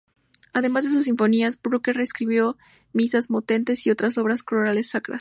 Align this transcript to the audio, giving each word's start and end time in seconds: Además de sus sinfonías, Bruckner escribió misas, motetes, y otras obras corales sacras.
Además 0.51 0.83
de 0.85 0.89
sus 0.89 1.05
sinfonías, 1.05 1.61
Bruckner 1.61 1.99
escribió 1.99 2.57
misas, 2.91 3.29
motetes, 3.29 3.85
y 3.85 3.91
otras 3.91 4.17
obras 4.17 4.41
corales 4.41 4.89
sacras. 4.89 5.09